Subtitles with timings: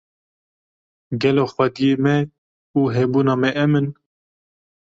[1.21, 2.17] Gelo xwedyê me
[2.79, 3.87] û hebûna me em in